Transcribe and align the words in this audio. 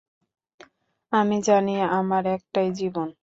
আমি 1.13 1.37
জানি, 1.41 1.71
আমার 1.91 2.23
একটাই 2.27 2.69
জীবন। 2.71 3.07